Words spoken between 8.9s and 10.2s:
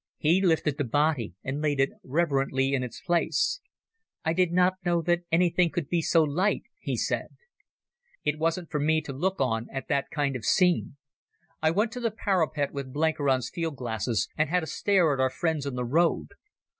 to look on at that